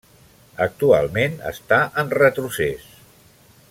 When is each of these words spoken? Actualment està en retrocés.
Actualment 0.65 1.37
està 1.51 1.81
en 2.05 2.13
retrocés. 2.23 2.93